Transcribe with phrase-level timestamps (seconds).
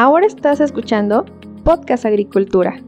[0.00, 1.24] Ahora estás escuchando
[1.64, 2.80] Podcast Agricultura.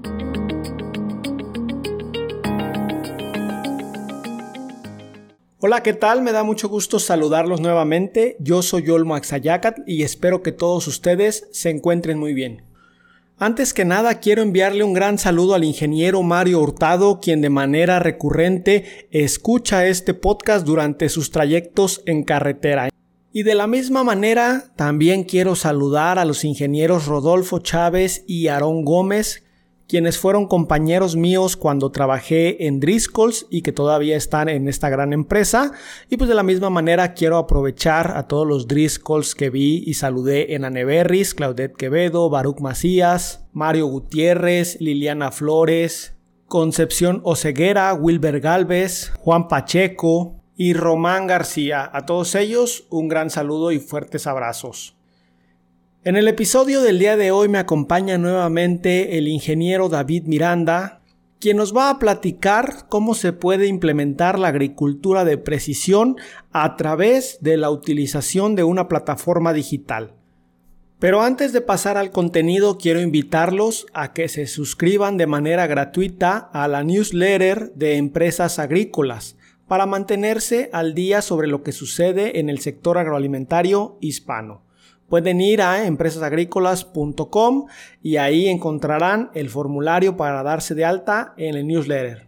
[5.58, 6.22] Hola, ¿qué tal?
[6.22, 8.36] Me da mucho gusto saludarlos nuevamente.
[8.38, 12.62] Yo soy Olmo Axayacat y espero que todos ustedes se encuentren muy bien.
[13.38, 17.98] Antes que nada quiero enviarle un gran saludo al ingeniero Mario Hurtado, quien de manera
[17.98, 22.88] recurrente escucha este podcast durante sus trayectos en carretera.
[23.32, 28.84] Y de la misma manera, también quiero saludar a los ingenieros Rodolfo Chávez y Aarón
[28.84, 29.44] Gómez,
[29.86, 35.12] quienes fueron compañeros míos cuando trabajé en Driscolls y que todavía están en esta gran
[35.12, 35.70] empresa.
[36.08, 39.94] Y pues de la misma manera quiero aprovechar a todos los Driscolls que vi y
[39.94, 46.14] saludé en Aneberris, Claudette Quevedo, Baruch Macías, Mario Gutiérrez, Liliana Flores,
[46.46, 51.88] Concepción Oceguera, Wilber Galvez, Juan Pacheco y Román García.
[51.90, 54.94] A todos ellos un gran saludo y fuertes abrazos.
[56.04, 61.00] En el episodio del día de hoy me acompaña nuevamente el ingeniero David Miranda,
[61.38, 66.16] quien nos va a platicar cómo se puede implementar la agricultura de precisión
[66.52, 70.12] a través de la utilización de una plataforma digital.
[70.98, 76.36] Pero antes de pasar al contenido, quiero invitarlos a que se suscriban de manera gratuita
[76.36, 79.38] a la newsletter de empresas agrícolas
[79.70, 84.64] para mantenerse al día sobre lo que sucede en el sector agroalimentario hispano.
[85.08, 87.66] Pueden ir a empresasagrícolas.com
[88.02, 92.26] y ahí encontrarán el formulario para darse de alta en el newsletter.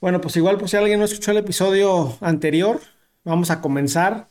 [0.00, 2.80] Bueno, pues igual por si alguien no escuchó el episodio anterior,
[3.22, 4.26] vamos a comenzar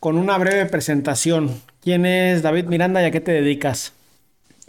[0.00, 1.62] con una breve presentación.
[1.80, 3.94] ¿Quién es David Miranda y a qué te dedicas?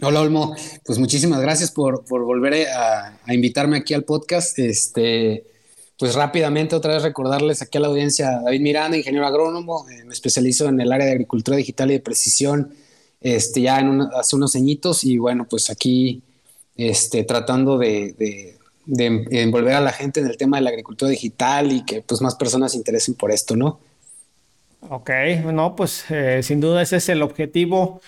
[0.00, 4.58] Hola Olmo, pues muchísimas gracias por, volver a, invitarme aquí al podcast.
[4.58, 5.44] Este,
[5.96, 10.12] pues rápidamente otra vez recordarles aquí a la audiencia, David Miranda, ingeniero agrónomo, eh, me
[10.12, 12.74] especializo en el área de agricultura digital y de precisión,
[13.20, 16.22] este, ya en hace unos añitos y bueno, pues aquí
[16.76, 18.56] este, tratando de,
[18.86, 22.34] envolver a la gente en el tema de la agricultura digital y que pues más
[22.34, 23.78] personas se interesen por esto, ¿no?
[24.90, 25.10] Ok,
[25.44, 28.02] bueno, pues eh, sin duda ese es el objetivo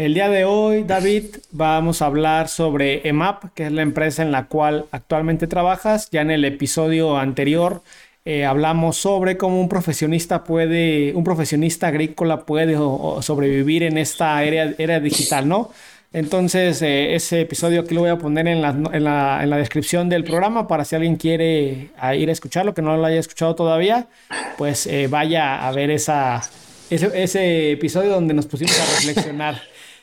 [0.00, 4.32] el día de hoy, David, vamos a hablar sobre EMAP, que es la empresa en
[4.32, 6.08] la cual actualmente trabajas.
[6.10, 7.82] Ya en el episodio anterior
[8.24, 12.76] eh, hablamos sobre cómo un profesionista puede, un profesionista agrícola puede
[13.20, 15.70] sobrevivir en esta era, era digital, ¿no?
[16.14, 20.86] Entonces, eh, ese episodio aquí lo voy a poner en la, descripción del programa para
[20.86, 24.08] si alguien quiere ir a escucharlo, que no lo haya escuchado todavía,
[24.56, 26.40] pues eh, vaya a ver esa,
[26.88, 29.60] ese, ese episodio donde nos pusimos a reflexionar.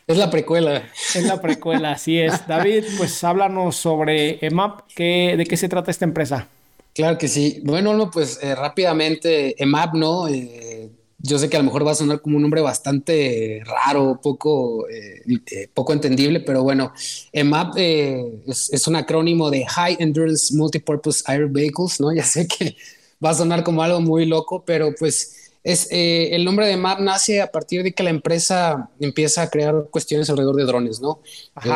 [0.07, 0.90] Es la precuela.
[1.16, 2.47] Es la precuela, así es.
[2.47, 6.47] David, pues háblanos sobre EMAP, ¿de qué se trata esta empresa?
[6.95, 7.59] Claro que sí.
[7.66, 10.29] Bueno, pues eh, rápidamente, EMAP, ¿no?
[10.29, 14.19] Eh, yo sé que a lo mejor va a sonar como un nombre bastante raro,
[14.23, 16.94] poco, eh, poco entendible, pero bueno,
[17.34, 22.12] EMAP es, es, un acrónimo de High Endurance Multipurpose Air Vehicles, ¿no?
[22.16, 22.78] Ya sé que
[23.24, 27.01] va a sonar como algo muy loco, pero pues es, eh, el nombre de MAP
[27.01, 31.19] nace a partir de que la empresa empieza a crear cuestiones alrededor de drones, ¿no?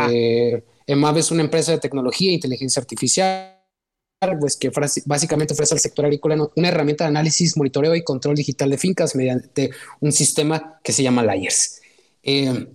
[0.09, 0.63] Eh,
[0.95, 3.57] MAP es una empresa de tecnología e inteligencia artificial,
[4.39, 4.71] pues que
[5.05, 9.13] básicamente ofrece al sector agrícola una herramienta de análisis, monitoreo y control digital de fincas
[9.13, 11.81] mediante un sistema que se llama Layers.
[12.23, 12.67] Eh,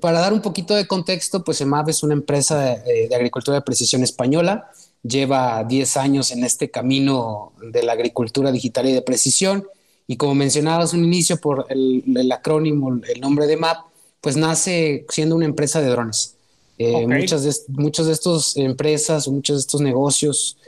[0.00, 3.62] para dar un poquito de contexto, pues EMAP es una empresa de, de, agricultura de
[3.62, 4.70] precisión española,
[5.02, 9.66] lleva 10 años en este camino de la agricultura digital y de precisión
[10.06, 13.86] y como mencionabas un inicio por el, acrónimo, el nombre de MAP,
[14.20, 16.34] pues nace siendo una empresa de drones.
[16.78, 20.58] Eh, muchas, de, muchas de estas empresas muchos de estos negocios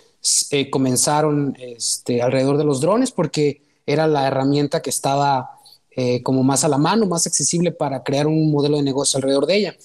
[0.51, 5.51] eh, comenzaron este, alrededor de los drones porque era la herramienta que estaba
[5.91, 9.47] eh, como más a la mano, más accesible para crear un modelo de negocio alrededor
[9.47, 9.77] de ella.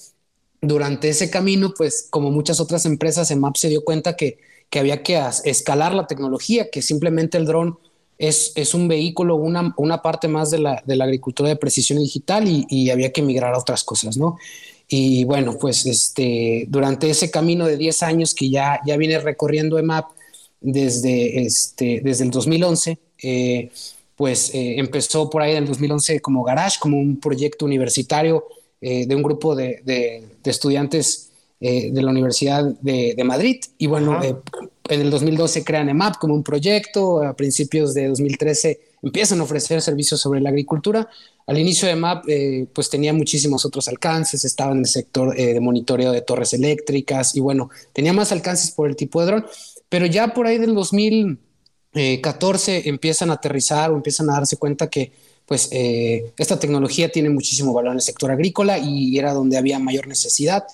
[0.61, 4.39] Durante ese camino, pues como muchas otras empresas, MAP se dio cuenta que,
[4.69, 7.77] que había que escalar la tecnología, que simplemente el dron
[8.17, 12.45] es, un vehículo, una, una parte más de la, de la, agricultura de precisión digital
[12.47, 14.37] y, había que migrar a otras cosas, ¿no?
[14.87, 19.79] Y bueno, pues este, durante ese camino de 10 años que ya, ya viene recorriendo
[19.79, 20.05] EMAP
[20.61, 23.71] desde, este, desde el 2011, eh,
[24.15, 28.45] pues eh, empezó por ahí en el 2011 como Garage, como un proyecto universitario
[28.81, 31.29] eh, de un grupo de, de, estudiantes
[31.59, 33.61] de la Universidad de, de Madrid.
[33.77, 34.19] Y bueno,
[34.89, 39.81] en el 2012 crean EMAP como un proyecto, a principios de 2013 empiezan a ofrecer
[39.81, 41.07] servicios sobre la agricultura.
[41.47, 45.53] Al inicio de EMAP eh, pues tenía muchísimos otros alcances, estaba en el sector eh,
[45.53, 49.45] de monitoreo de torres eléctricas y bueno, tenía más alcances por el tipo de dron,
[49.87, 51.39] pero ya por ahí del 2000,
[52.21, 55.11] 14 empiezan a aterrizar o empiezan a darse cuenta que
[55.45, 60.07] pues esta tecnología tiene muchísimo valor en el sector agrícola y era donde había mayor
[60.07, 60.65] necesidad.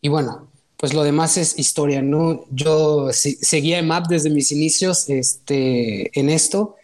[0.00, 0.47] Y bueno,
[0.78, 2.44] pues lo demás es historia, ¿no?
[2.50, 6.76] Yo seguía EMAP desde mis inicios este, en esto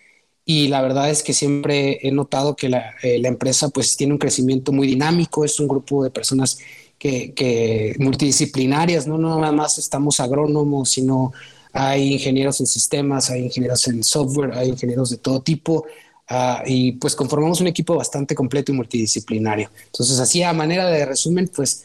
[0.44, 4.18] y la verdad es que siempre he notado que la, eh, empresa pues tiene un
[4.18, 6.58] crecimiento muy dinámico, es un grupo de personas
[6.98, 9.16] que, que, multidisciplinarias, ¿no?
[9.16, 11.32] no nada más estamos agrónomos, sino
[11.72, 15.86] hay ingenieros en sistemas, hay ingenieros en software, hay ingenieros de todo tipo,
[16.30, 19.70] uh, y pues conformamos un equipo bastante completo y multidisciplinario.
[19.86, 21.84] Entonces, así a manera de resumen, pues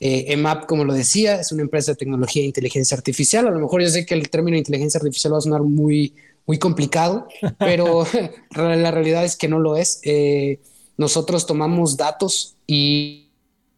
[0.00, 3.46] eh, EMAP, como lo decía, es una empresa de tecnología e inteligencia artificial.
[3.46, 6.14] A lo mejor yo sé que el término inteligencia artificial va a sonar muy,
[6.46, 8.06] muy complicado, pero
[8.56, 10.00] la realidad es que no lo es.
[10.04, 10.58] Eh,
[10.96, 13.28] nosotros tomamos datos y,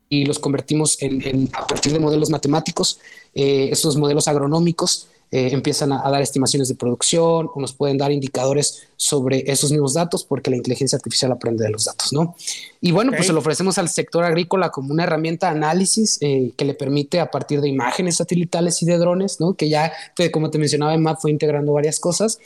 [0.09, 3.01] y los convertimos en, en, a partir de modelos matemáticos,
[3.35, 7.97] eh, estos modelos agronómicos, eh, empiezan a, a, dar estimaciones de producción o nos pueden
[7.97, 12.37] dar indicadores sobre esos mismos datos porque la inteligencia artificial aprende de los datos, ¿no?
[12.83, 13.21] Y bueno, okay.
[13.21, 16.75] pues se lo ofrecemos al sector agrícola como una herramienta de análisis eh, que le
[16.75, 19.55] permite a partir de imágenes satelitales y de drones, ¿no?
[19.55, 19.91] Que ya,
[20.33, 22.39] como te mencionaba, MAP fue integrando varias cosas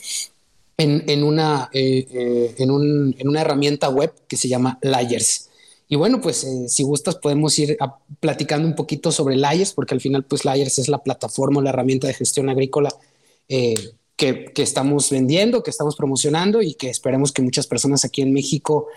[0.77, 5.50] en, en una, eh, en, un, en una herramienta web que se llama Layers.
[5.88, 7.77] Y bueno, pues eh, si gustas podemos ir
[8.21, 12.06] platicando un poquito sobre Layers, porque al final pues Layers es la plataforma, la herramienta
[12.06, 12.91] de gestión agrícola
[13.49, 13.75] eh,
[14.17, 18.33] que, que, estamos vendiendo, que estamos promocionando y que esperemos que muchas personas aquí en
[18.33, 18.88] México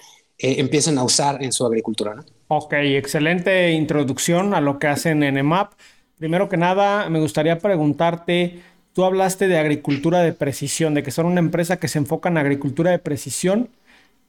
[0.42, 2.16] eh, empiecen a usar en su agricultura.
[2.16, 2.24] ¿no?
[2.48, 5.74] Ok, excelente introducción a lo que hacen en EMAP.
[6.18, 8.62] Primero que nada, me gustaría preguntarte,
[8.94, 12.38] tú hablaste de agricultura de precisión, de que son una empresa que se enfoca en
[12.38, 13.70] agricultura de precisión.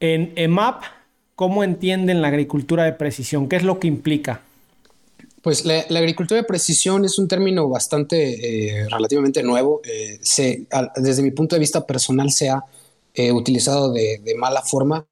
[0.01, 0.83] En EMAP,
[1.41, 3.49] ¿Cómo entienden la agricultura de precisión?
[3.49, 4.43] ¿Qué es lo que implica?
[5.41, 9.81] Pues la, la agricultura de precisión es un término bastante eh, relativamente nuevo.
[9.85, 12.63] Eh, se, a, desde mi punto de vista personal se ha
[13.15, 15.07] eh, utilizado de, de, mala forma,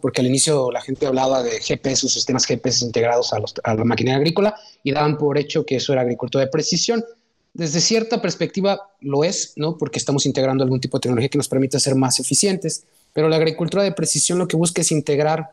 [0.00, 3.74] porque al inicio la gente hablaba de GPS o sistemas GPS integrados a, los, a
[3.74, 7.04] la maquinaria agrícola y daban por hecho que eso era agricultura de precisión.
[7.52, 9.76] Desde cierta perspectiva lo es, ¿no?
[9.76, 13.36] Porque estamos integrando algún tipo de tecnología que nos permite ser más eficientes pero la
[13.36, 15.52] agricultura de precisión lo que busca es integrar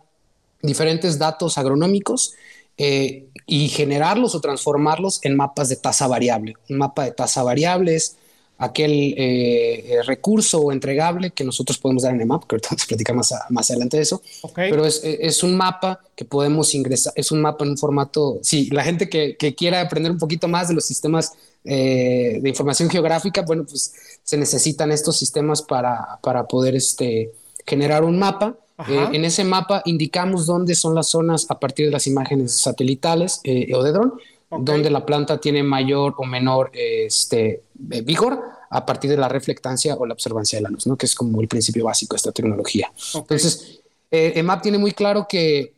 [0.61, 2.33] diferentes datos agronómicos
[2.77, 6.55] eh, y generarlos o transformarlos en mapas de tasa variable.
[6.69, 8.17] Un mapa de tasa variable es
[8.57, 12.87] aquel eh, recurso o entregable que nosotros podemos dar en EMAP, que ahorita vamos a
[12.87, 14.69] platicar más, a, más adelante de eso, okay.
[14.69, 18.69] pero es, es, un mapa que podemos ingresar, es un mapa en un formato, sí,
[18.71, 22.87] la gente que, que quiera aprender un poquito más de los sistemas eh, de información
[22.87, 23.93] geográfica, bueno, pues
[24.23, 27.31] se necesitan estos sistemas para, para poder este,
[27.65, 28.55] generar un mapa.
[28.87, 33.39] Eh, en ese mapa indicamos dónde son las zonas a partir de las imágenes satelitales
[33.43, 34.13] eh, o de dron,
[34.49, 34.65] okay.
[34.65, 38.41] donde la planta tiene mayor o menor este, vigor
[38.71, 40.97] a partir de la reflectancia o la observancia de la luz, ¿no?
[40.97, 42.91] que es como el principio básico de esta tecnología.
[43.13, 43.35] Okay.
[43.35, 45.73] Entonces, eh, EMAP tiene muy claro que,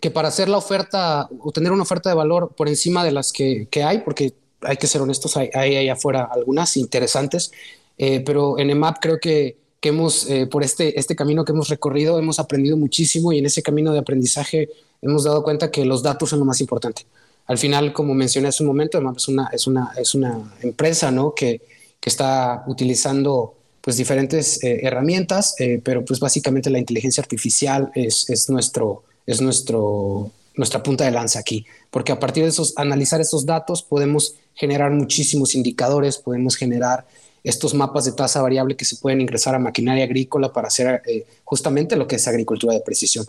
[0.00, 3.32] que para hacer la oferta o tener una oferta de valor por encima de las
[3.32, 7.52] que, que hay, porque hay que ser honestos, hay, hay ahí afuera algunas interesantes,
[7.98, 11.68] eh, pero en EMAP creo que que hemos, eh, por este, este camino que hemos
[11.68, 14.68] recorrido, hemos aprendido muchísimo y en ese camino de aprendizaje
[15.00, 17.06] hemos dado cuenta que los datos son lo más importante.
[17.46, 21.34] Al final, como mencioné hace un momento, es una, es una, es una empresa ¿no?
[21.34, 21.62] que,
[21.98, 28.28] que está utilizando pues, diferentes eh, herramientas, eh, pero pues básicamente la inteligencia artificial es,
[28.28, 33.18] es, nuestro, es nuestro, nuestra punta de lanza aquí, porque a partir de esos, analizar
[33.20, 37.06] esos datos podemos generar muchísimos indicadores, podemos generar
[37.42, 41.26] estos mapas de tasa variable que se pueden ingresar a maquinaria agrícola para hacer eh,
[41.44, 43.24] justamente lo que es agricultura de precisión.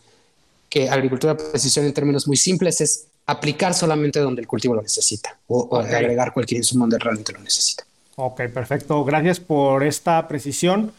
[0.69, 4.81] Que agricultura de precisión en términos muy simples es aplicar solamente donde el cultivo lo
[4.81, 5.93] necesita o, okay.
[5.93, 7.85] o agregar cualquier insumo donde realmente lo necesita.
[8.17, 9.05] Ok, perfecto.
[9.05, 10.91] Gracias por esta precisión.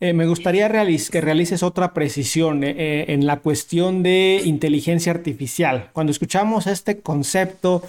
[0.00, 5.10] Eh, me gustaría realiz que realices otra precisión eh, eh, en la cuestión de inteligencia
[5.12, 5.90] artificial.
[5.92, 7.82] Cuando escuchamos este concepto,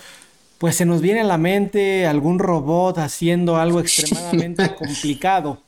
[0.57, 5.61] pues se nos viene a la mente algún robot haciendo algo extremadamente complicado.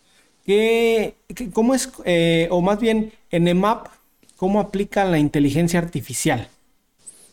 [0.45, 3.87] ¿Qué, qué, ¿Cómo es, eh, o más bien en EMAP,
[4.35, 6.47] cómo aplica la inteligencia artificial?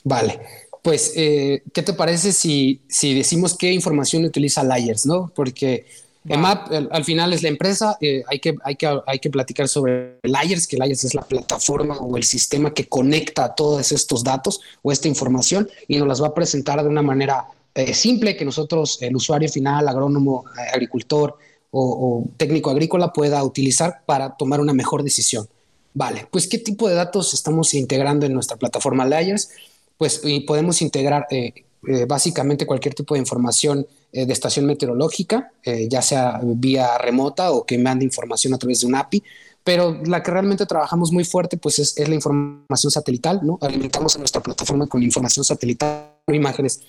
[0.05, 0.38] Vale,
[0.83, 5.33] pues, eh, ¿qué te parece si, si decimos qué información utiliza Layers, no?
[5.35, 5.87] Porque
[6.27, 9.69] EMAP al, al, final es la empresa, eh, hay, que, hay, que, hay que platicar
[9.69, 14.61] sobre Layers, que Layers es la plataforma o el sistema que conecta todos estos datos
[14.83, 18.45] o esta información y nos las va a presentar de una manera eh, simple que
[18.45, 20.45] nosotros, el usuario final, agrónomo,
[20.75, 21.37] agricultor
[21.71, 25.49] o, o técnico agrícola pueda utilizar para tomar una mejor decisión.
[25.95, 29.51] Vale, pues ¿qué tipo de datos estamos integrando en nuestra plataforma Layers?
[29.97, 31.65] Pues y podemos integrar eh,
[32.07, 38.04] básicamente cualquier tipo de información de estación meteorológica, ya sea vía remota o que mande
[38.04, 39.23] información a través de un API,
[39.68, 43.59] pero la que realmente trabajamos muy fuerte pues es, es la información satelital, ¿no?
[43.61, 46.80] Alimentamos a nuestra plataforma con información satelital, imágenes,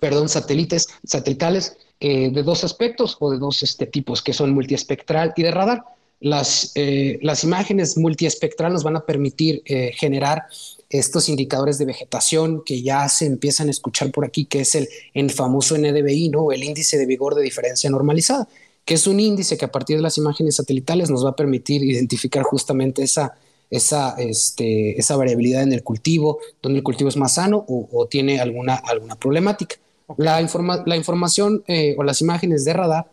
[0.00, 5.32] perdón, satélites, satelitales eh, de dos aspectos o de dos este, tipos que son multiespectral
[5.36, 5.84] y de radar.
[6.20, 10.44] Las, eh, las imágenes multiespectral nos van a permitir eh, generar
[10.90, 14.88] estos indicadores de vegetación que ya se empiezan a escuchar por aquí, que es el,
[15.14, 16.52] el famoso NDVI, ¿no?
[16.52, 18.48] el índice de vigor de diferencia normalizada
[18.86, 21.82] que es un índice que a partir de las imágenes satelitales nos va a permitir
[21.82, 23.34] identificar justamente esa,
[23.68, 28.40] esa, este, esa variabilidad en el cultivo, donde el cultivo es más sano o, tiene
[28.40, 29.76] alguna, alguna problemática.
[30.16, 30.40] La,
[30.86, 33.10] la información eh, o las imágenes de radar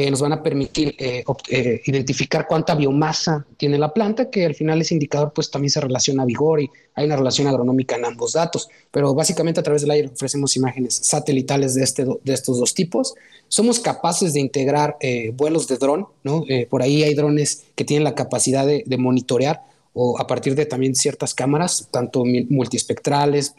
[0.00, 4.54] eh, nos van a permitir eh, eh, identificar cuánta biomasa tiene la planta, que al
[4.54, 8.04] final ese indicador pues también se relaciona a vigor y hay una relación agronómica en
[8.04, 12.60] ambos datos, pero básicamente a través del aire ofrecemos imágenes satelitales de, este, de estos
[12.60, 13.16] dos tipos.
[13.48, 14.98] Somos capaces de integrar
[15.34, 16.44] vuelos de dron, ¿no?
[16.70, 19.62] por ahí hay drones que tienen la capacidad de, de monitorear
[19.94, 23.52] o a partir de también ciertas cámaras, tanto multiespectrales,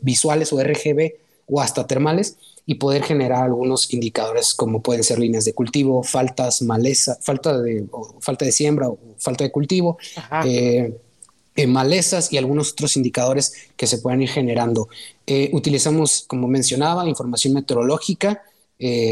[0.00, 1.14] visuales o RGB
[1.48, 2.36] o hasta termales,
[2.70, 7.84] y poder generar algunos indicadores como pueden ser líneas de cultivo, faltas, maleza, falta de,
[8.20, 9.98] falta de siembra o falta de cultivo,
[10.44, 10.96] eh,
[11.56, 14.88] eh, malezas y algunos otros indicadores que se puedan ir generando.
[15.26, 18.40] Eh, utilizamos, como mencionaba, información meteorológica.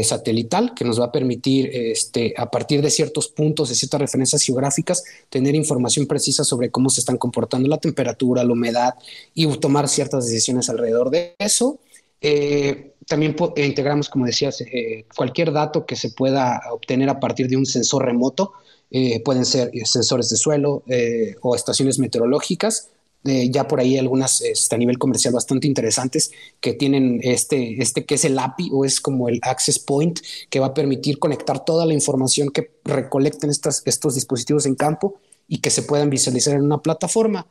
[0.03, 4.41] satelital que nos va a permitir este, a partir de ciertos puntos, de ciertas referencias
[4.41, 8.93] geográficas, tener información precisa sobre cómo se están comportando la temperatura, la humedad
[9.35, 11.77] y tomar ciertas decisiones alrededor de eso.
[12.21, 17.49] Eh, también eh, integramos, como decías, eh, cualquier dato que se pueda obtener a partir
[17.49, 18.53] de un sensor remoto.
[19.23, 20.83] pueden ser sensores de suelo
[21.41, 22.89] o estaciones meteorológicas.
[23.23, 28.15] ya por ahí algunas este, a nivel comercial bastante interesantes que tienen este, este que
[28.15, 31.85] es el API o es como el Access Point que va a permitir conectar toda
[31.85, 36.63] la información que recolecten estas, estos dispositivos en campo y que se puedan visualizar en
[36.63, 37.45] una plataforma.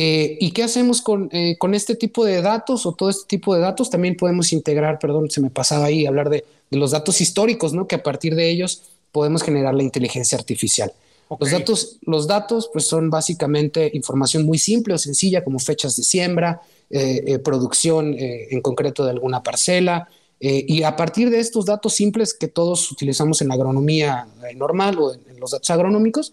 [0.00, 1.02] Eh, ¿Y qué hacemos
[1.32, 3.90] eh, con, este tipo de datos o todo este tipo de datos?
[3.90, 7.88] También podemos integrar, perdón, se me pasaba ahí hablar de, los datos históricos, ¿no?
[7.88, 10.92] Que a partir de ellos podemos generar la inteligencia artificial.
[11.40, 16.04] Los datos, los datos, pues son básicamente información muy simple o sencilla, como fechas de
[16.04, 20.08] siembra, eh, producción en concreto de alguna parcela.
[20.40, 25.12] y a partir de estos datos simples que todos utilizamos en la agronomía normal o
[25.12, 26.32] en los datos agronómicos,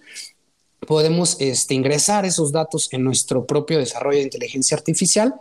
[0.85, 5.35] podemos este, ingresar esos datos en nuestro propio desarrollo de inteligencia artificial,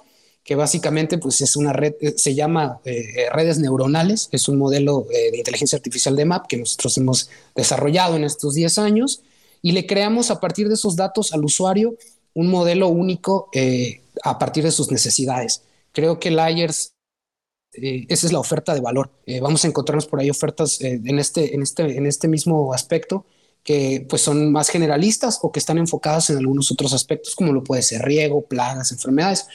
[0.45, 5.07] que básicamente pues, es una red, eh, se llama eh, redes neuronales, es un modelo
[5.11, 9.23] eh, de inteligencia artificial de MAP que nosotros hemos desarrollado en estos 10 años
[9.63, 11.97] y le creamos a partir de esos datos al usuario
[12.35, 13.49] un modelo único
[14.25, 15.63] a partir de sus necesidades.
[15.93, 16.95] Creo que Layers
[17.73, 19.11] esa es la oferta de valor.
[19.41, 23.25] vamos a encontrarnos por ahí ofertas en, este, en, este, en este mismo aspecto
[23.65, 27.65] que pues son más generalistas o que están enfocadas en algunos otros aspectos como lo
[27.65, 29.47] puede ser riego, plagas, enfermedades.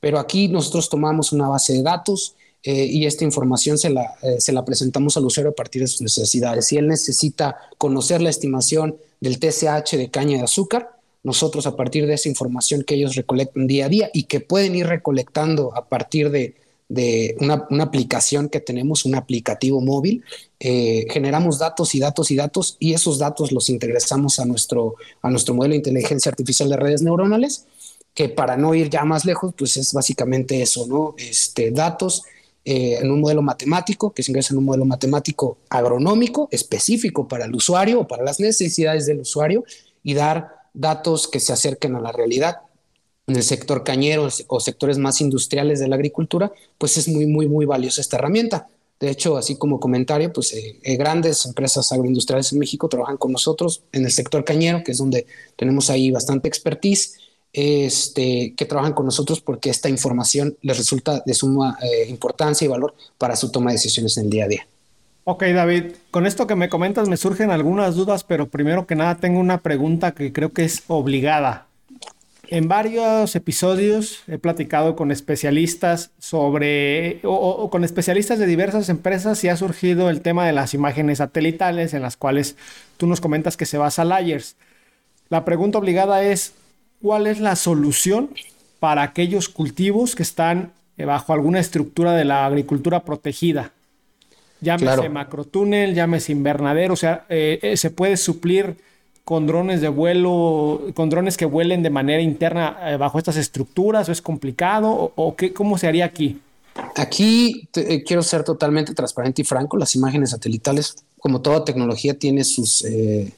[0.00, 4.36] Pero aquí nosotros tomamos una base de datos eh, y esta información se la, eh,
[4.40, 6.66] se la presentamos al usuario a partir de sus necesidades.
[6.66, 12.06] Si él necesita conocer la estimación del TSH de caña de azúcar, nosotros a partir
[12.06, 15.88] de esa información que ellos recolectan día a día y que pueden ir recolectando a
[15.88, 16.54] partir de,
[16.88, 20.22] de una, aplicación que tenemos, un aplicativo móvil,
[20.60, 25.30] eh, generamos datos y datos y datos y esos datos los ingresamos a nuestro, a
[25.30, 27.66] nuestro modelo de inteligencia artificial de redes neuronales,
[28.14, 31.14] que para no ir ya más lejos, pues es básicamente eso, ¿no?
[31.18, 32.22] Este, datos
[32.64, 37.44] eh, en un modelo matemático, que se ingresa en un modelo matemático agronómico específico para
[37.44, 39.64] el usuario o para las necesidades del usuario
[40.02, 42.56] y dar datos que se acerquen a la realidad
[43.26, 47.48] en el sector cañero o sectores más industriales de la agricultura, pues es muy, muy,
[47.48, 48.68] muy valiosa esta herramienta.
[48.98, 53.32] De hecho, así como comentario, pues eh, eh, grandes empresas agroindustriales en México trabajan con
[53.32, 57.18] nosotros en el sector cañero, que es donde tenemos ahí bastante expertise,
[57.52, 62.68] este, que trabajan con nosotros porque esta información les resulta de suma eh, importancia y
[62.68, 64.66] valor para su toma de decisiones en el día a día.
[65.24, 69.16] Ok, David, con esto que me comentas me surgen algunas dudas, pero primero que nada
[69.16, 71.66] tengo una pregunta que creo que es obligada.
[72.48, 79.48] En varios episodios he platicado con especialistas sobre, o, con especialistas de diversas empresas y
[79.48, 82.56] ha surgido el tema de las imágenes satelitales en las cuales
[82.96, 84.56] tú nos comentas que se basa Layers.
[85.28, 86.54] La pregunta obligada es,
[87.02, 88.30] ¿cuál es la solución
[88.78, 93.72] para aquellos cultivos que están eh, bajo alguna estructura de la agricultura protegida?
[94.60, 98.76] Llámese macrotúnel, llámese invernadero, o sea, eh, eh, se puede suplir
[99.26, 104.08] con drones de vuelo, con drones que vuelen de manera interna eh, bajo estas estructuras
[104.08, 106.40] o es complicado o, qué, cómo se haría aquí?
[106.94, 109.76] Aquí eh, quiero ser totalmente transparente y franco.
[109.78, 113.32] Las imágenes satelitales, como toda tecnología, tiene sus, eh,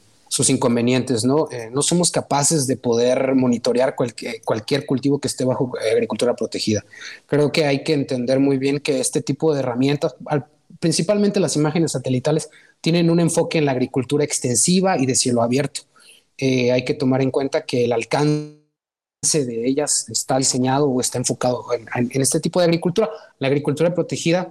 [0.47, 1.49] inconvenientes, ¿no?
[1.71, 6.85] no somos capaces de poder monitorear cualquier, cualquier cultivo que esté bajo agricultura protegida.
[7.25, 10.15] Creo que hay que entender muy bien que este tipo de herramientas,
[10.79, 12.49] principalmente las imágenes satelitales,
[12.81, 15.81] tienen un enfoque en la agricultura extensiva y de cielo abierto.
[16.37, 18.55] Eh, hay que tomar en cuenta que el alcance
[19.33, 23.09] de ellas está diseñado o está enfocado en, este tipo de agricultura.
[23.39, 24.49] La agricultura protegida,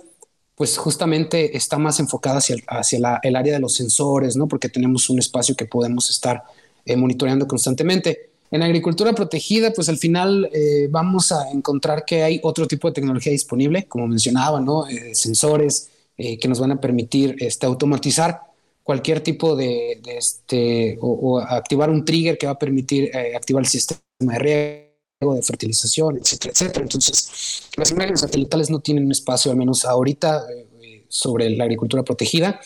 [0.54, 4.48] pues justamente está más enfocada hacia, hacia el área de los sensores, ¿no?
[4.48, 6.42] Porque tenemos un espacio que podemos estar
[6.84, 8.30] eh, monitoreando constantemente.
[8.50, 12.94] En agricultura protegida, pues al final eh, vamos a encontrar que hay otro tipo de
[12.94, 14.84] tecnología disponible, como mencionaba, ¿no?
[15.12, 18.40] sensores, eh, que nos van a permitir este, automatizar
[18.82, 23.68] cualquier tipo de, este, o, activar un trigger que va a permitir eh, activar el
[23.68, 26.82] sistema de riego, de fertilización, etcétera, etcétera.
[26.82, 30.42] Entonces, las imágenes satelitales no tienen un espacio, al menos ahorita,
[30.82, 32.60] eh, sobre la agricultura protegida.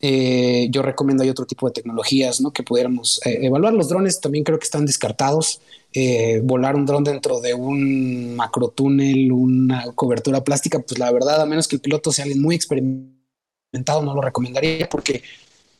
[0.00, 2.52] Yo recomiendo hay otro tipo de tecnologías ¿no?
[2.52, 3.74] que pudiéramos evaluar.
[3.74, 5.60] Los drones también creo que están descartados.
[5.92, 11.46] Eh, volar un dron dentro de un macrotúnel, una cobertura plástica, pues la verdad, a
[11.46, 15.22] menos que el piloto sea alguien muy experimentado, no lo recomendaría porque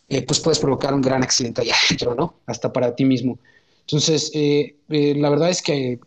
[0.09, 2.35] eh, pues puedes provocar un gran accidente allá adentro, ¿no?
[2.47, 3.39] Hasta para ti mismo.
[3.83, 6.01] Entonces, eh, la verdad es que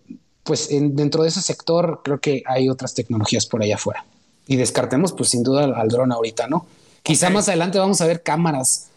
[0.44, 4.06] pues dentro de ese sector creo que hay otras tecnologías por allá afuera.
[4.48, 6.66] Y descartemos pues sin duda al, dron ahorita, ¿no?
[7.04, 8.90] Quizá más adelante vamos a ver cámaras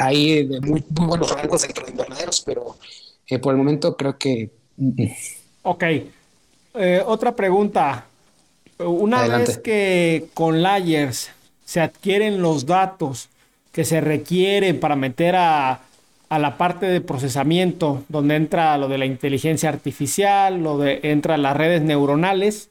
[0.00, 2.76] ahí de muy, muy buenos rangos dentro de invernaderos, pero
[3.26, 4.50] eh, por el momento creo que...
[5.62, 5.84] Ok.
[6.74, 8.06] Eh, otra pregunta.
[8.78, 11.30] Una vez que con layers
[11.64, 13.28] se adquieren los datos
[13.72, 15.80] que se requieren para meter a,
[16.28, 21.36] a, la parte de procesamiento, donde entra lo de la inteligencia artificial, lo de entra
[21.38, 22.70] las redes neuronales,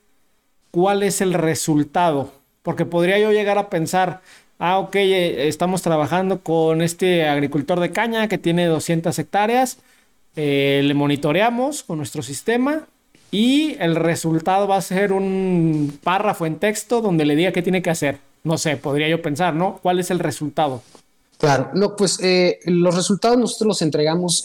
[0.72, 2.32] ¿cuál es el resultado?
[2.64, 4.22] Porque podría yo llegar a pensar,
[4.58, 9.78] ah, ok, eh, estamos trabajando con este agricultor de caña que tiene 200 hectáreas,
[10.36, 12.88] eh, le monitoreamos con nuestro sistema
[13.30, 17.82] y el resultado va a ser un párrafo en texto donde le diga qué tiene
[17.82, 18.20] que hacer.
[18.44, 19.80] No sé, podría yo pensar, ¿no?
[19.82, 20.82] ¿Cuál es el resultado?
[21.38, 24.44] Claro, no, pues eh, los resultados nosotros los entregamos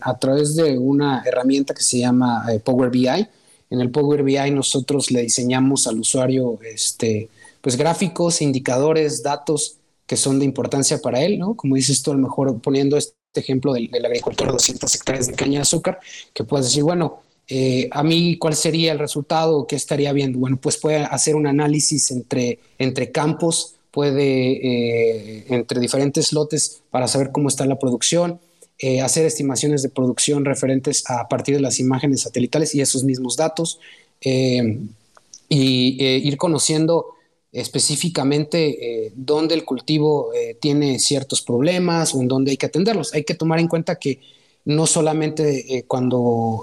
[0.00, 3.28] a través de una herramienta que se llama Power BI.
[3.68, 7.28] En el Power BI nosotros le diseñamos al usuario este,
[7.60, 11.54] pues gráficos, indicadores, datos que son de importancia para él, ¿no?
[11.54, 15.34] Como dices tú, a lo mejor poniendo este ejemplo del, agricultor de 200 hectáreas de
[15.34, 16.00] caña de azúcar,
[16.34, 20.40] que puedes decir, bueno, eh, a mí cuál sería el resultado, qué estaría viendo.
[20.40, 27.06] Bueno, pues puede hacer un análisis entre, entre campos, puede eh, entre diferentes lotes para
[27.06, 28.40] saber cómo está la producción,
[28.78, 33.36] eh, hacer estimaciones de producción referentes a, partir de las imágenes satelitales y esos mismos
[33.36, 33.78] datos,
[34.22, 37.14] y ir conociendo
[37.52, 43.12] específicamente eh, dónde el cultivo eh, tiene ciertos problemas o en dónde hay que atenderlos.
[43.12, 44.20] Hay que tomar en cuenta que
[44.64, 46.62] no solamente eh, cuando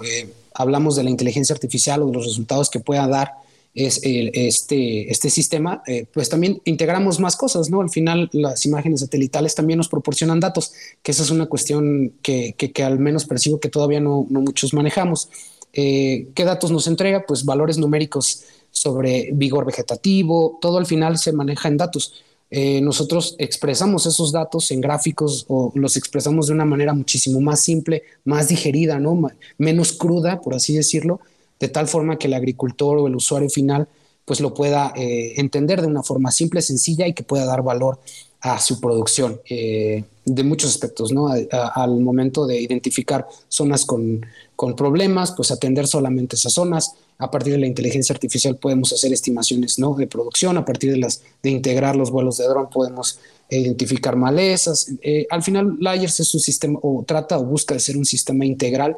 [0.53, 3.33] hablamos de la inteligencia artificial o de los resultados que pueda dar
[3.73, 7.81] es, este, este sistema, pues también integramos más cosas, ¿no?
[7.81, 10.73] Al final las imágenes satelitales también nos proporcionan datos,
[11.03, 14.73] que esa es una cuestión que, que, al menos percibo que todavía no, no muchos
[14.73, 15.29] manejamos.
[15.73, 17.23] ¿Qué datos nos entrega?
[17.27, 18.45] Pues valores numéricos
[18.77, 22.13] sobre vigor vegetativo, todo al final se maneja en datos.
[22.49, 27.59] Eh, nosotros expresamos esos datos en gráficos o los expresamos de una manera muchísimo más
[27.59, 29.29] simple, más digerida, ¿no?
[29.57, 31.19] menos cruda, por así decirlo,
[31.59, 33.87] de tal forma que el agricultor o el usuario final
[34.23, 37.99] pues lo pueda eh, entender de una forma simple, sencilla y que pueda dar valor
[38.41, 41.29] a su producción eh, de muchos aspectos, ¿no?
[41.29, 47.53] al momento de identificar zonas con, con problemas, pues atender solamente esas zonas, a partir
[47.53, 49.95] de la inteligencia artificial podemos hacer estimaciones ¿no?
[49.95, 54.91] de producción, a partir de, las, de integrar los vuelos de dron podemos identificar malezas.
[55.01, 58.45] Eh, al final, Layers es un sistema, o trata o busca de ser un sistema
[58.45, 58.97] integral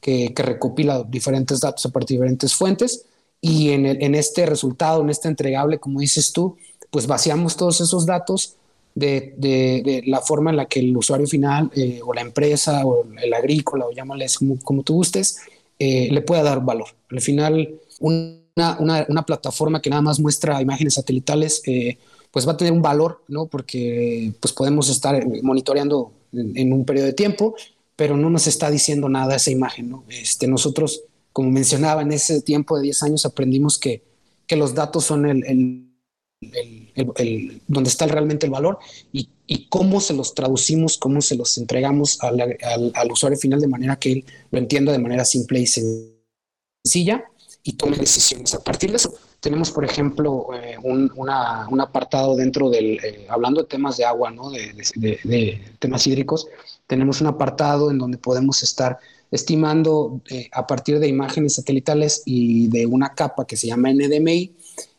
[0.00, 3.04] que, recopila diferentes datos a partir de diferentes fuentes
[3.40, 6.56] y en, este resultado, en este entregable, como dices tú,
[6.90, 8.56] pues vaciamos todos esos datos
[8.94, 13.04] de, de, la forma en la que el usuario final eh, o la empresa o
[13.22, 15.36] el agrícola o llámales como, como tú gustes,
[15.84, 16.88] eh, le pueda dar valor.
[17.10, 21.98] Al final, una, una, plataforma que nada más muestra imágenes satelitales, eh,
[22.30, 23.46] pues va a tener un valor, ¿no?
[23.46, 27.54] Porque pues podemos estar monitoreando en, un periodo de tiempo,
[27.96, 30.04] pero no nos está diciendo nada esa imagen, ¿no?
[30.08, 31.02] Este, nosotros,
[31.34, 34.02] como mencionaba, en ese tiempo de 10 años aprendimos que,
[34.46, 38.78] que los datos son el, el, el, donde está realmente el valor
[39.12, 43.96] y y cómo se los traducimos, cómo se los entregamos al, usuario final de manera
[43.96, 47.24] que él lo entienda de manera simple y sencilla
[47.62, 48.54] y tome decisiones.
[48.54, 53.62] A partir de eso, tenemos, por ejemplo, eh, un, un, apartado dentro del, eh, hablando
[53.62, 54.50] de temas de agua, ¿no?
[54.50, 56.46] de, temas hídricos,
[56.86, 58.98] tenemos un apartado en donde podemos estar
[59.30, 64.54] estimando eh, a partir de imágenes satelitales y de una capa que se llama NDMI,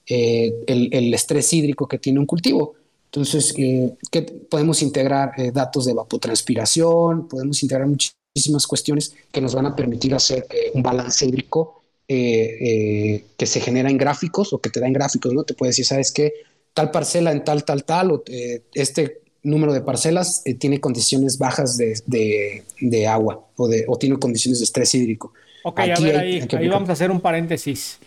[0.08, 2.76] el, el estrés hídrico que tiene un cultivo.
[3.16, 9.56] Entonces, eh, ¿qué podemos integrar eh, datos de evapotranspiración, podemos integrar muchísimas cuestiones que nos
[9.56, 14.70] van a permitir hacer eh, un balance hídrico que se genera en gráficos o que
[14.70, 15.44] te da en gráficos, ¿no?
[15.44, 16.34] Te puede decir, ¿sabes qué?
[16.74, 18.24] Tal parcela en tal, tal, tal, o
[18.76, 24.60] este número de parcelas tiene condiciones bajas de, de, agua o, de, o tiene condiciones
[24.60, 25.34] de estrés hídrico.
[25.64, 27.98] Ok, a ver, ahí, ahí vamos a hacer un paréntesis.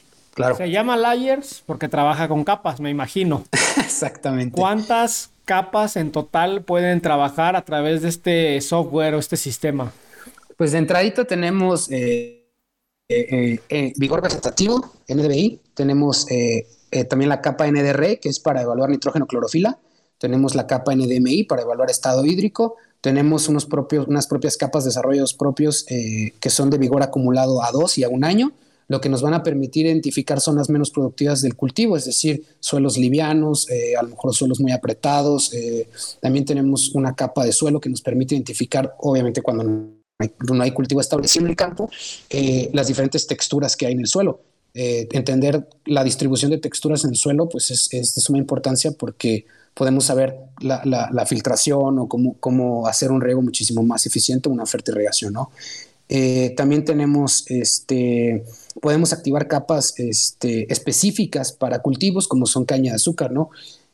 [0.56, 3.44] Se llama layers porque trabaja con capas, me imagino.
[3.76, 4.56] Exactamente.
[4.56, 9.92] ¿Cuántas capas en total pueden trabajar a través de este software o este sistema?
[10.56, 12.44] Pues de entradita tenemos eh,
[13.08, 16.26] eh, eh, vigor vegetativo, NDVI, tenemos
[17.08, 19.78] también la capa NDR, que es para evaluar nitrógeno clorofila,
[20.18, 24.88] tenemos la capa NDMI para evaluar estado hídrico, tenemos unos propios, unas propias capas de
[24.88, 28.52] desarrollos propios que son de vigor acumulado a dos y a un año,
[28.88, 32.96] lo que nos van a permitir identificar zonas menos productivas del cultivo, es decir, suelos
[32.96, 35.52] livianos, eh, a lo mejor suelos muy apretados.
[35.52, 35.88] Eh,
[36.20, 41.00] también tenemos una capa de suelo que nos permite identificar, obviamente cuando no hay, cultivo
[41.00, 41.90] establecido en el campo,
[42.30, 44.40] eh, las diferentes texturas que hay en el suelo.
[44.74, 50.04] entender la distribución de texturas en el suelo pues es, de suma importancia porque podemos
[50.04, 55.50] saber la, filtración o cómo, cómo, hacer un riego muchísimo más eficiente, una fertirrigación, ¿no?
[56.56, 58.44] También tenemos este,
[58.80, 63.50] podemos activar capas este, específicas para cultivos como son caña de azúcar, ¿no?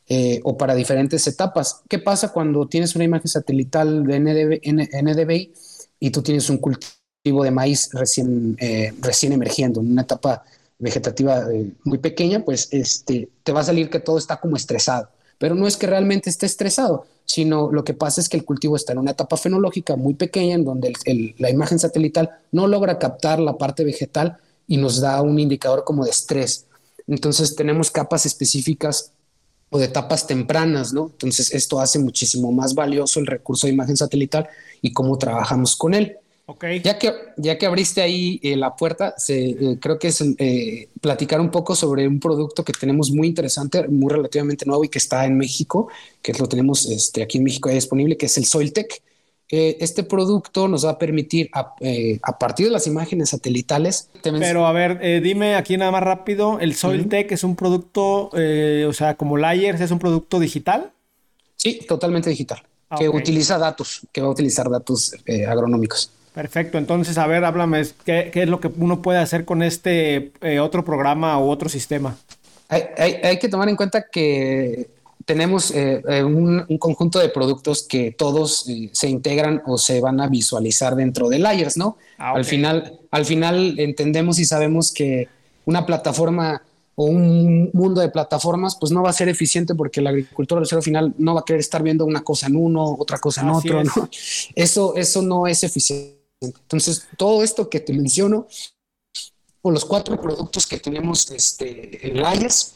[0.07, 1.81] Eh, o para diferentes etapas.
[1.89, 5.53] ¿Qué pasa cuando tienes una imagen satelital de NDVI
[5.99, 10.43] y tú tienes un cultivo de maíz recién, eh, recién emergiendo en una etapa
[10.77, 12.45] vegetativa eh, muy pequeña?
[12.45, 15.09] Pues este, te va a salir que todo está como estresado.
[15.37, 18.75] Pero no es que realmente esté estresado, sino lo que pasa es que el cultivo
[18.75, 20.93] está en una etapa fenológica muy pequeña en donde
[21.37, 26.05] la imagen satelital no logra captar la parte vegetal y nos da un indicador como
[26.05, 26.65] de estrés.
[27.07, 29.11] Entonces tenemos capas específicas
[29.69, 31.07] o de etapas tempranas, ¿no?
[31.11, 34.47] Entonces esto hace muchísimo más valioso el recurso de imagen satelital
[34.81, 36.17] y cómo trabajamos con él.
[36.47, 36.79] Okay.
[36.81, 40.89] Ya, que, ya que abriste ahí eh, la puerta, se, eh, creo que es eh,
[41.01, 44.99] platicar un poco sobre un producto que tenemos muy interesante, muy relativamente nuevo y que
[44.99, 45.89] está en México,
[46.21, 49.01] que lo tenemos este, aquí en México disponible, que es el Soiltech
[49.47, 51.75] este producto nos va a permitir, a,
[52.39, 54.09] partir de las imágenes satelitales.
[54.21, 59.13] Pero a ver, dime aquí nada más rápido: ¿el Soiltech es un producto, o sea,
[59.15, 60.91] como Layers, es un producto digital?
[61.55, 62.63] Sí, totalmente digital.
[62.89, 65.15] Ah, que utiliza datos, que va a utilizar datos
[65.47, 66.11] agronómicos.
[66.35, 70.33] Perfecto, entonces a ver, háblame, ¿qué, ¿qué, es lo que uno puede hacer con este
[70.61, 72.15] otro programa o otro sistema?
[72.67, 72.83] Hay,
[73.23, 74.89] hay que tomar en cuenta que
[75.25, 80.21] tenemos eh, eh, un, conjunto de productos que todos eh, se integran o se van
[80.21, 81.97] a visualizar dentro de Layers, ¿no?
[82.17, 85.27] Ah, al, final, al final entendemos y sabemos que
[85.65, 86.61] una plataforma
[86.93, 90.83] o un mundo de plataformas, pues no va a ser eficiente porque el agricultor al
[90.83, 93.83] final no va a querer estar viendo una cosa en uno, otra cosa en otro,
[93.83, 94.09] ¿no?
[94.55, 96.14] Eso, eso no es eficiente.
[96.45, 98.47] Entonces, todo esto que te menciono,
[99.61, 102.75] o los cuatro productos que tenemos este, en Layers,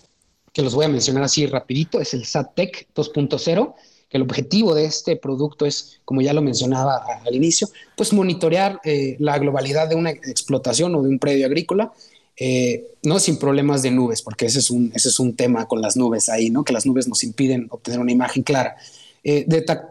[0.54, 3.76] que los voy a mencionar así rapidito, es el SATTEC 2.0,
[4.10, 8.82] que el objetivo de este producto es, como ya lo mencionaba al inicio, pues monitorear
[8.84, 11.94] eh, la globalidad de una explotación o de un predio agrícola,
[12.36, 15.82] eh, no sin problemas de nubes, porque ese es, un, ese es un tema con
[15.82, 16.64] las nubes ahí, ¿no?
[16.64, 18.78] que las nubes nos impiden obtener una imagen clara.
[19.24, 19.46] Eh,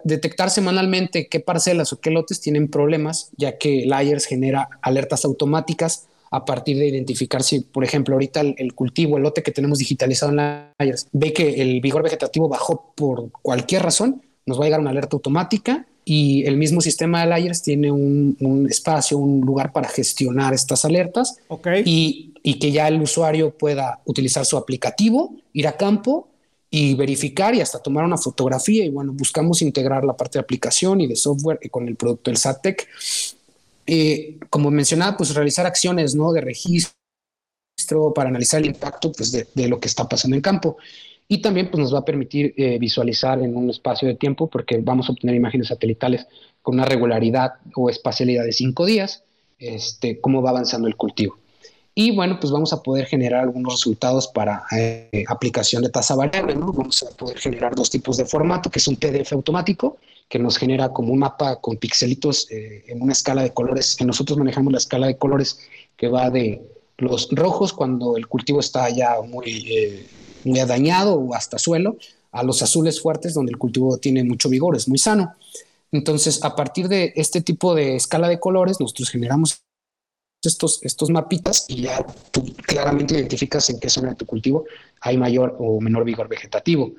[0.04, 6.06] detectar semanalmente qué parcelas o qué lotes tienen problemas, ya que Layers genera alertas automáticas
[6.30, 10.32] a partir de identificar si, por ejemplo, ahorita el, cultivo, el lote que tenemos digitalizado
[10.32, 14.80] en Layers, ve que el vigor vegetativo bajó por cualquier razón, nos va a llegar
[14.80, 19.88] una alerta automática y el mismo sistema de Layers tiene un, espacio, un lugar para
[19.88, 21.36] gestionar estas alertas
[21.84, 26.28] y, y, que ya el usuario pueda utilizar su aplicativo, ir a campo
[26.70, 31.00] y verificar y hasta tomar una fotografía y bueno, buscamos integrar la parte de aplicación
[31.00, 32.86] y de software con el producto del SATEC
[33.90, 36.30] eh, como mencionaba, pues realizar acciones ¿no?
[36.32, 36.92] de registro
[38.14, 40.76] para analizar el impacto pues, de, lo que está pasando en campo.
[41.26, 44.76] Y también pues, nos va a permitir eh, visualizar en un espacio de tiempo, porque
[44.82, 46.26] vamos a obtener imágenes satelitales
[46.60, 49.22] con una regularidad o espacialidad de cinco días,
[49.58, 51.38] este, cómo va avanzando el cultivo.
[52.00, 56.54] Y bueno, pues vamos a poder generar algunos resultados para eh, aplicación de tasa variable,
[56.54, 56.72] ¿no?
[56.72, 59.96] Vamos a poder generar dos tipos de formato, que es un PDF automático,
[60.28, 64.04] que nos genera como un mapa con pixelitos eh, en una escala de colores, que
[64.04, 65.58] nosotros manejamos la escala de colores
[65.96, 66.62] que va de
[66.98, 70.06] los rojos cuando el cultivo está ya muy, eh,
[70.44, 71.96] muy dañado o hasta suelo,
[72.30, 75.34] a los azules fuertes donde el cultivo tiene mucho vigor, es muy sano.
[75.90, 79.62] Entonces, a partir de este tipo de escala de colores, nosotros generamos
[80.42, 84.64] estos, estos mapitas y ya tú claramente identificas en qué zona de tu cultivo
[85.00, 86.92] hay mayor o menor vigor vegetativo.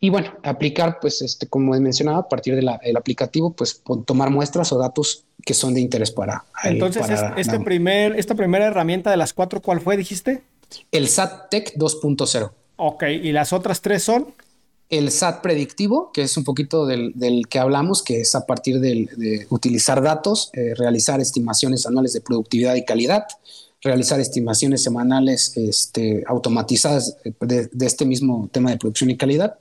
[0.00, 4.70] Y bueno, aplicar, pues, este, como he mencionado, a partir del aplicativo, pues, tomar muestras
[4.72, 6.44] o datos que son de interés para.
[6.62, 7.06] Entonces,
[7.38, 10.42] este primer, esta primera herramienta de las cuatro, ¿cuál fue, dijiste?
[10.90, 12.50] El SAT-TEC 2.0.
[12.76, 14.34] Ok, ¿y las otras tres son?
[14.90, 17.14] El SAT predictivo, que es un poquito del,
[17.48, 22.74] que hablamos, que es a partir de utilizar datos, eh, realizar estimaciones anuales de productividad
[22.74, 23.26] y calidad,
[23.82, 29.58] realizar estimaciones semanales este, automatizadas de, este mismo tema de producción y calidad.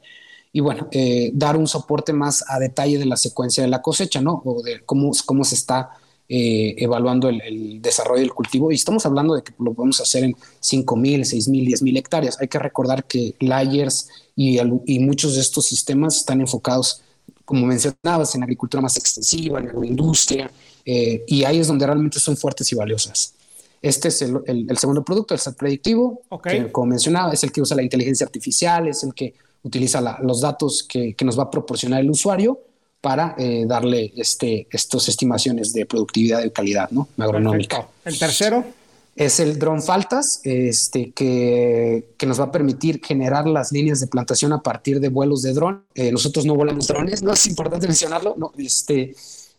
[0.51, 4.21] Y bueno, eh, dar un soporte más a detalle de la secuencia de la cosecha,
[4.21, 4.41] ¿no?
[4.45, 5.89] O de cómo, cómo se está
[6.35, 8.71] eh, evaluando el, desarrollo del cultivo.
[8.71, 12.41] Y estamos hablando de que lo podemos hacer en 5.000, 6.000, 10.000 hectáreas.
[12.41, 17.03] Hay que recordar que layers y, y, muchos de estos sistemas están enfocados,
[17.45, 20.49] como mencionabas, en agricultura más extensiva, en agroindustria,
[20.83, 23.35] eh, y ahí es donde realmente son fuertes y valiosas.
[23.79, 27.61] Este es el, el, segundo producto, el SAT predictivo, que como mencionaba, es el que
[27.61, 31.51] usa la inteligencia artificial, es el que utiliza los datos que, que, nos va a
[31.51, 32.59] proporcionar el usuario
[33.03, 37.09] para eh, darle este, estas estimaciones de productividad y calidad ¿no?
[37.17, 37.85] agronómica.
[38.05, 38.63] El tercero
[39.13, 44.07] es el dron faltas, este, que, que, nos va a permitir generar las líneas de
[44.07, 45.83] plantación a partir de vuelos de dron.
[45.95, 49.13] Eh, nosotros no volamos drones, no es importante mencionarlo, no, este,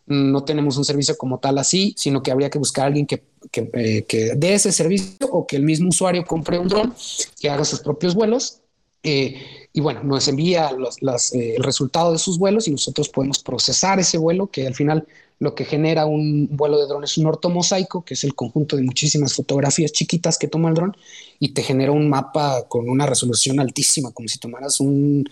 [0.07, 3.21] no tenemos un servicio como tal así, sino que habría que buscar a alguien que,
[3.51, 6.95] que, eh, que dé ese servicio o que el mismo usuario compre un dron,
[7.39, 8.61] que haga sus propios vuelos.
[9.05, 9.35] Eh,
[9.71, 14.17] y bueno, nos envía los, el resultado de sus vuelos y nosotros podemos procesar ese
[14.17, 15.05] vuelo, que al final
[15.37, 18.83] lo que genera un vuelo de dron es un ortomosaico, que es el conjunto de
[18.83, 20.95] muchísimas fotografías chiquitas que toma el dron
[21.39, 25.25] y te genera un mapa con una resolución altísima, como si tomaras una,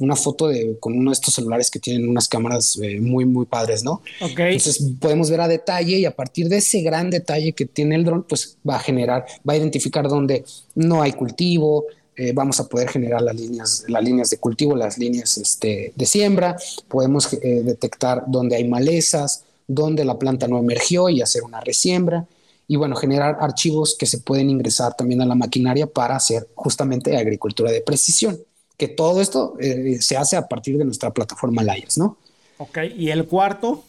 [0.00, 3.44] una, foto de, con uno de estos celulares que tienen unas cámaras eh, muy, muy
[3.44, 4.00] padres, ¿no?
[4.20, 8.04] Entonces podemos ver a detalle y a partir de ese gran detalle que tiene el
[8.04, 11.84] dron, pues va a generar, va a identificar dónde no hay cultivo,
[12.18, 16.04] eh, vamos a poder generar las líneas, las líneas de cultivo, las líneas este, de
[16.04, 16.56] siembra,
[16.88, 22.26] podemos eh, detectar dónde hay malezas, dónde la planta no emergió y hacer una resiembra.
[22.66, 27.16] Y bueno, generar archivos que se pueden ingresar también a la maquinaria para hacer justamente
[27.16, 28.36] agricultura de precisión,
[28.76, 32.18] que todo esto eh, se hace a partir de nuestra plataforma Layers, ¿no?
[32.58, 33.84] Ok, y el cuarto.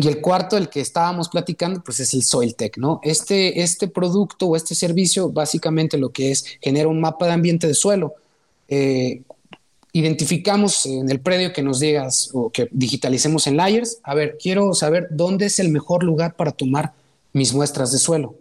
[0.00, 3.00] Y el cuarto, el que estábamos platicando, pues es el Soiltech, ¿no?
[3.02, 7.66] Este, este producto o este servicio básicamente lo que es genera un mapa de ambiente
[7.66, 8.14] de suelo.
[8.68, 9.22] Eh,
[9.92, 14.72] identificamos en el predio que nos digas o que digitalicemos en layers, a ver, quiero
[14.72, 16.92] saber dónde es el mejor lugar para tomar
[17.32, 18.36] mis muestras de suelo.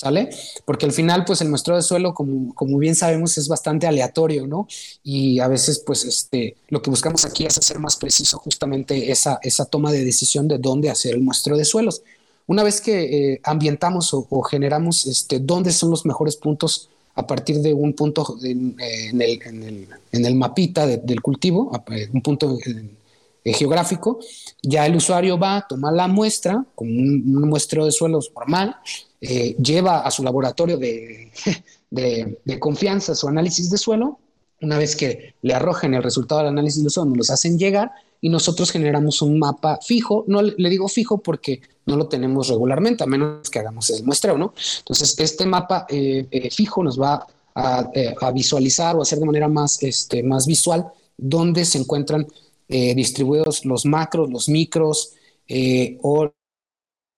[0.00, 0.30] ¿Sale?
[0.64, 4.46] Porque al final, pues el muestreo de suelo, como, como bien sabemos, es bastante aleatorio,
[4.46, 4.66] ¿no?
[5.04, 9.38] Y a veces, pues, este, lo que buscamos aquí es hacer más preciso justamente esa,
[9.42, 12.02] esa toma de decisión de dónde hacer el muestreo de suelos.
[12.46, 12.94] Una vez que
[13.32, 18.38] eh, ambientamos o, generamos este, dónde son los mejores puntos a partir de un punto
[18.42, 22.56] en, el, en, el, mapita del cultivo, eh, un punto
[23.44, 24.18] eh, geográfico,
[24.62, 28.76] ya el usuario va a tomar la muestra, como un, un muestreo de suelos normal,
[29.20, 30.78] eh, lleva a su laboratorio
[31.90, 34.18] de, confianza su análisis de suelo.
[34.62, 37.92] Una vez que le arrojen el resultado del análisis de suelo, nos los hacen llegar
[38.20, 40.24] y nosotros generamos un mapa fijo.
[40.26, 44.36] No le digo fijo porque no lo tenemos regularmente, a menos que hagamos el muestreo,
[44.36, 44.54] ¿no?
[44.78, 47.90] Entonces, este mapa eh, eh, fijo nos va a,
[48.32, 52.26] visualizar o hacer de manera más, este, más visual dónde se encuentran
[52.68, 55.14] distribuidos los macros, los micros
[56.02, 56.32] o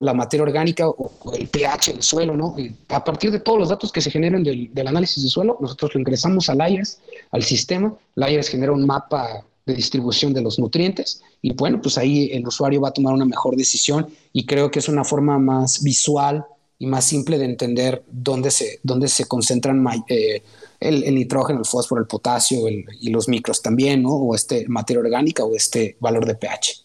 [0.02, 2.56] la materia orgánica o, el pH del suelo, ¿no?
[2.88, 6.00] a partir de todos los datos que se generan del, análisis de suelo, nosotros lo
[6.00, 6.98] ingresamos al Layers,
[7.30, 7.94] al sistema.
[8.16, 12.80] Layers genera un mapa de distribución de los nutrientes y bueno, pues ahí el usuario
[12.80, 16.44] va a tomar una mejor decisión y creo que es una forma más visual
[16.80, 20.42] y más simple de entender dónde se, dónde se concentran eh,
[20.80, 24.14] el, nitrógeno, el fósforo, el potasio y los micros también, ¿no?
[24.14, 26.82] O este materia orgánica o este valor de pH.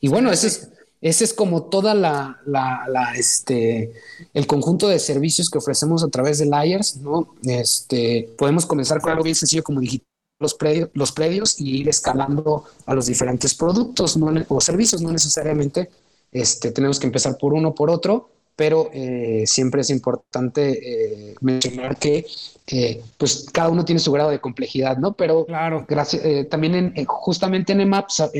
[0.00, 0.68] Y bueno, ese es,
[1.04, 2.40] ese es como toda la,
[3.14, 3.92] este,
[4.32, 7.34] el conjunto de servicios que ofrecemos a través de Layers, ¿no?
[7.44, 10.08] Este, podemos comenzar con algo bien sencillo como digital
[10.40, 15.90] los predios, los predios y ir escalando a los diferentes productos o servicios, no necesariamente
[16.32, 21.96] este, tenemos que empezar por uno por otro, pero eh, siempre es importante eh, mencionar
[21.96, 22.24] que
[22.66, 25.12] eh, pues cada uno tiene su grado de complejidad, ¿no?
[25.12, 25.84] Pero claro.
[25.88, 28.30] gracias, también en, justamente en EMAPS, a,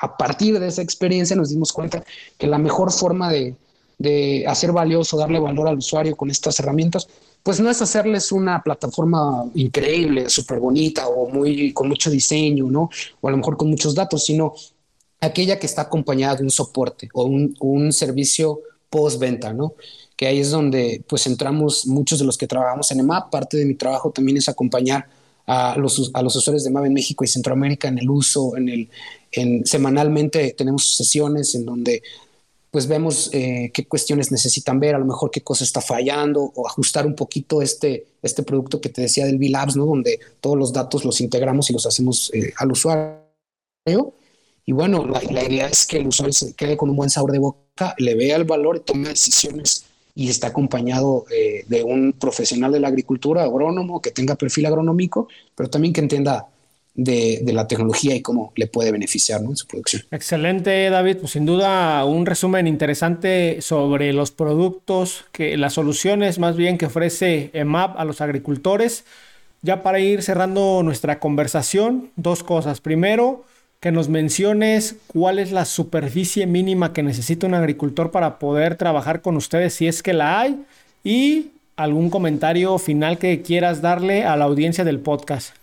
[0.00, 2.04] a, partir de esa experiencia nos dimos cuenta
[2.38, 3.56] que la mejor forma de,
[3.98, 7.08] de hacer valioso, darle valor al usuario con estas herramientas,
[7.42, 12.90] pues no es hacerles una plataforma increíble, súper bonita o muy con mucho diseño, ¿no?
[13.20, 14.54] O a lo mejor con muchos datos, sino
[15.20, 18.60] aquella que está acompañada de un soporte o un, un servicio
[18.94, 19.74] postventa, ¿no?
[20.16, 23.28] Que ahí es donde pues entramos muchos de los que trabajamos en EMAP.
[23.28, 25.08] Parte de mi trabajo también es acompañar
[25.46, 28.68] a los, a los usuarios de EMAP en México y Centroamérica en el uso, en
[28.68, 28.88] el,
[29.32, 32.02] en, semanalmente tenemos sesiones en donde
[32.70, 36.68] pues vemos eh, qué cuestiones necesitan ver, a lo mejor qué cosa está fallando o
[36.68, 39.86] ajustar un poquito este, este producto que te decía del B-Labs, ¿no?
[39.86, 44.14] Donde todos los datos los integramos y los hacemos eh, al usuario.
[44.66, 47.32] Y bueno, la, la, idea es que el usuario se quede con un buen sabor
[47.32, 52.72] de boca, le vea el valor tome decisiones y está acompañado eh, de un profesional
[52.72, 56.46] de la agricultura, agrónomo, que tenga perfil agronómico, pero también que entienda
[56.94, 59.50] de, de, la tecnología y cómo le puede beneficiar ¿no?
[59.50, 60.04] en su producción.
[60.12, 61.16] Excelente, David.
[61.16, 66.86] Pues sin duda un resumen interesante sobre los productos, que las soluciones más bien que
[66.86, 69.04] ofrece EMAP a los agricultores.
[69.62, 72.80] Ya para ir cerrando nuestra conversación, dos cosas.
[72.80, 73.44] Primero,
[73.84, 79.20] que nos menciones cuál es la superficie mínima que necesita un agricultor para poder trabajar
[79.20, 80.64] con ustedes si es que la hay
[81.04, 85.54] y algún comentario final que quieras darle a la audiencia del podcast.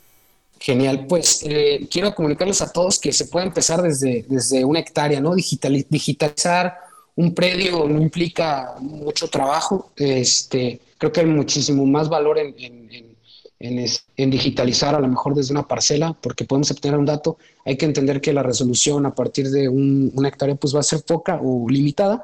[0.60, 5.20] Genial, pues eh, quiero comunicarles a todos que se puede empezar desde, desde una hectárea,
[5.20, 5.34] ¿no?
[5.34, 6.78] Digital, digitalizar
[7.16, 12.82] un predio no implica mucho trabajo, este, creo que hay muchísimo más valor en, en
[12.92, 13.11] en,
[14.18, 18.22] digitalizar a lo mejor desde una parcela, porque podemos obtener un dato, hay que entender
[18.22, 21.70] que la resolución a partir de un, una hectárea pues va a ser poca o
[21.70, 22.24] limitada,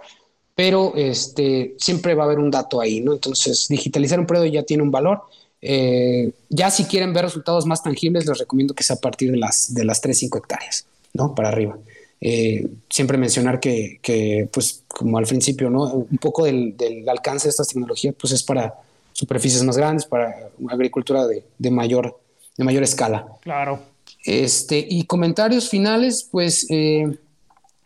[0.56, 3.14] pero este, siempre va a haber un dato ahí, ¿no?
[3.14, 5.22] Entonces, digitalizar un predio ya tiene un valor.
[5.62, 9.38] Eh, ya si quieren ver resultados más tangibles, les recomiendo que sea a partir de
[9.38, 11.36] las, de las 3, 5 hectáreas, ¿no?
[11.36, 11.78] Para arriba.
[12.20, 15.84] Eh, siempre mencionar que, que, pues, como al principio, ¿no?
[15.94, 18.74] Un poco del, del alcance de estas tecnologías, pues es para
[19.18, 22.20] superficies más grandes, para una agricultura de, de, mayor,
[22.56, 23.26] de mayor escala.
[23.42, 23.80] Claro.
[24.24, 27.18] Este, y comentarios finales, pues, eh,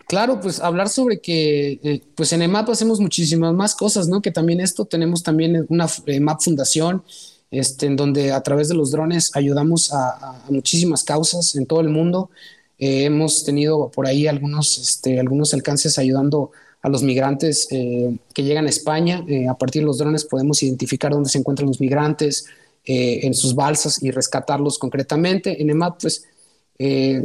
[0.08, 4.22] claro, pues hablar sobre que, eh, pues en EMAP hacemos muchísimas más cosas, ¿no?
[4.22, 7.02] Que también esto, tenemos también una EMAP Fundación,
[7.50, 11.80] este, en donde a través de los drones ayudamos a, a muchísimas causas en todo
[11.80, 12.30] el mundo.
[12.78, 18.44] Eh, hemos tenido por ahí algunos, este, algunos alcances ayudando a los migrantes eh, que
[18.44, 19.24] llegan a España.
[19.28, 22.46] Eh, a partir de los drones podemos identificar dónde se encuentran los migrantes
[22.86, 25.62] eh, en sus balsas y rescatarlos concretamente.
[25.62, 26.26] En EMAP, pues,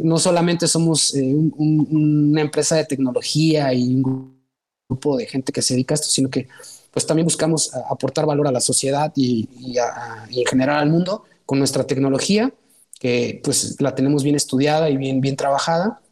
[0.02, 4.38] no solamente somos una empresa de tecnología y un
[4.86, 6.46] grupo de gente que se dedica a esto, sino que
[6.90, 9.48] pues también buscamos aportar valor a la sociedad y,
[10.30, 12.52] en general al mundo con nuestra tecnología,
[13.00, 16.02] que pues la tenemos bien estudiada y bien, bien trabajada.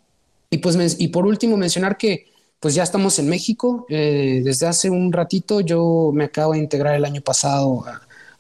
[0.49, 2.25] Y pues y por último mencionar que
[2.65, 3.85] pues ya estamos en México.
[3.91, 7.85] Eh, desde hace un ratito yo me acabo de integrar el año pasado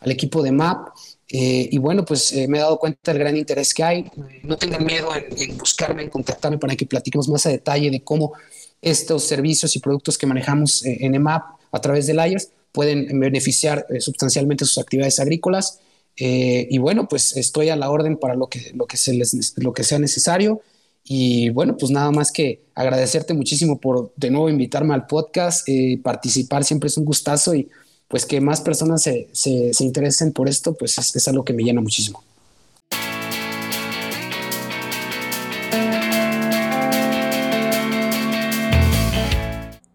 [0.01, 0.89] al equipo de MAP.
[1.29, 4.11] Eh, y bueno, pues eh, me he dado cuenta del gran interés que hay.
[4.43, 8.33] no tengan miedo en, buscarme, en contactarme para que platiquemos más a detalle de cómo
[8.81, 14.65] estos servicios y productos que manejamos en EMAP a través del IERS pueden beneficiar sustancialmente
[14.65, 15.81] sus actividades agrícolas.
[16.17, 19.75] y bueno, pues estoy a la orden para lo que, lo que, se les, lo
[19.75, 20.63] que sea necesario.
[21.05, 25.69] Y bueno, pues nada más que agradecerte muchísimo por de nuevo invitarme al podcast.
[25.69, 27.69] Eh, participar siempre es un gustazo y
[28.09, 31.53] pues que más personas se, se, se interesen por esto, pues es, es algo que
[31.53, 32.25] me llena muchísimo.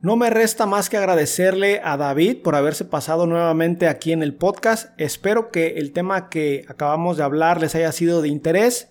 [0.01, 4.33] No me resta más que agradecerle a David por haberse pasado nuevamente aquí en el
[4.33, 4.91] podcast.
[4.97, 8.89] Espero que el tema que acabamos de hablar les haya sido de interés.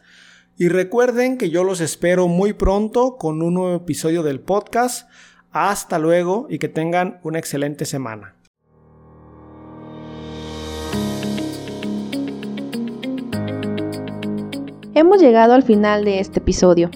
[0.60, 5.08] Y recuerden que yo los espero muy pronto con un nuevo episodio del podcast.
[5.52, 8.34] Hasta luego y que tengan una excelente semana.
[14.94, 16.90] Hemos llegado al final de este episodio.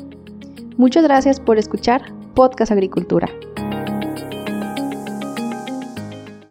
[0.76, 2.02] Muchas gracias por escuchar
[2.34, 3.28] Podcast Agricultura.